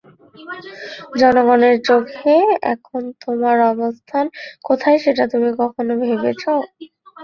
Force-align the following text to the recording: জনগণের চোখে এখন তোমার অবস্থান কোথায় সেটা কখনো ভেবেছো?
জনগণের 1.19 1.75
চোখে 1.87 2.35
এখন 2.73 3.01
তোমার 3.23 3.57
অবস্থান 3.73 4.25
কোথায় 4.67 4.99
সেটা 5.03 5.23
কখনো 5.61 5.93
ভেবেছো? 6.03 6.51